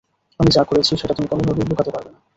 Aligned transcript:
আমি 0.39 0.51
যা 0.51 0.63
করেছি, 0.63 0.93
সেটা 0.95 1.13
তুমি 1.13 1.27
কোনভাবেই 1.31 1.67
লুকাতে 1.69 1.91
পারবে 1.93 2.09
না। 2.09 2.19